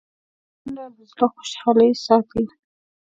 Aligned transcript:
منډه 0.63 0.85
د 0.95 0.97
زړه 1.11 1.25
خوشحال 1.33 1.77
ساتي 2.05 2.43